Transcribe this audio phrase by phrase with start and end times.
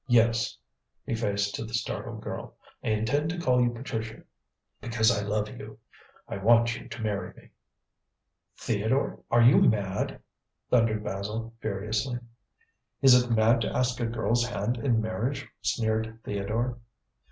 [0.07, 0.57] Yes"
[1.05, 4.23] he faced to the startled girl "I intend to call you Patricia
[4.81, 5.77] because I love you.
[6.27, 7.49] I want you to marry me."
[8.57, 10.19] "Theodore, are you mad?"
[10.71, 12.17] thundered Basil furiously.
[13.03, 16.79] "Is it mad to ask a girl's hand in marriage?" sneered Theodore.